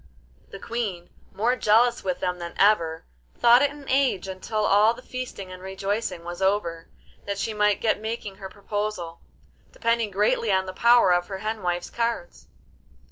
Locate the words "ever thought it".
2.57-3.69